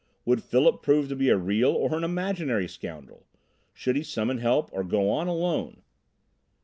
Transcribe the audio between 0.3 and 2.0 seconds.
Philip prove to be a real or